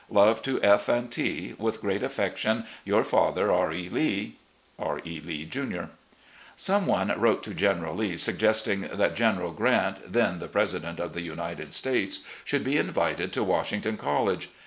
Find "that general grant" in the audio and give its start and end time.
8.91-10.11